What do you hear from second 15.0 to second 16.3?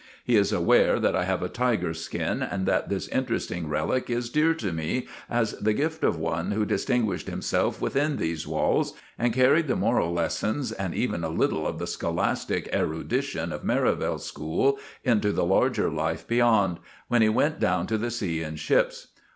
into the larger life